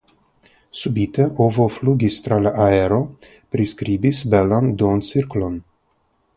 [0.83, 2.99] Subite ovo flugis tra la aero,
[3.57, 5.65] priskribis belan duoncirklon.